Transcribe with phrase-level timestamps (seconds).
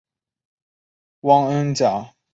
[1.19, 2.15] 汪恩甲随后找到萧红。